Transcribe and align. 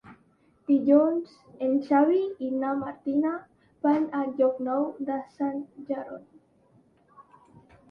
Dilluns 0.69 1.35
en 1.65 1.75
Xavi 1.89 2.21
i 2.47 2.49
na 2.63 2.71
Martina 2.79 3.35
van 3.89 4.09
a 4.21 4.23
Llocnou 4.41 4.89
de 5.13 5.21
Sant 5.37 5.63
Jeroni. 5.93 7.33